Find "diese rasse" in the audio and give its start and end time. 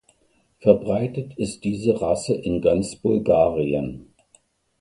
1.63-2.33